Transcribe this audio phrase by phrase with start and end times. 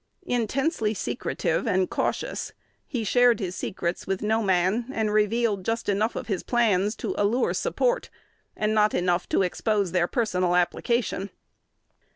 [0.25, 2.53] Intensely secretive and cautious,
[2.87, 7.13] he shared his secrets with no man, and revealed just enough of his plans to
[7.19, 8.09] allure support,
[8.57, 11.29] and not enough to expose their personal application.